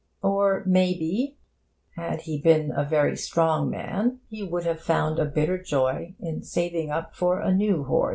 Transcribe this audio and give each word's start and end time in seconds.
Or, 0.23 0.63
may 0.65 0.97
be, 0.97 1.37
had 1.95 2.21
he 2.21 2.41
been 2.41 2.71
a 2.75 2.83
very 2.83 3.15
strong 3.15 3.69
man, 3.69 4.19
he 4.31 4.41
would 4.41 4.63
have 4.65 4.81
found 4.81 5.19
a 5.19 5.25
bitter 5.25 5.61
joy 5.61 6.15
in 6.19 6.41
saving 6.41 6.89
up 6.89 7.13
for 7.15 7.39
a 7.39 7.53
new 7.53 7.83
hoard. 7.83 8.09